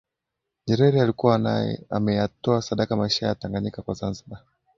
Nyerere 0.67 1.01
alikuwa 1.01 1.35
ameyatoa 1.89 2.61
sadaka 2.61 2.95
maisha 2.95 3.27
ya 3.27 3.35
Tanganyika 3.35 3.81
kwa 3.81 3.93
Zanzibar 3.93 4.43